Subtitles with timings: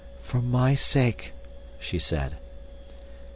[0.23, 1.31] "For my sake,"
[1.79, 2.37] she said.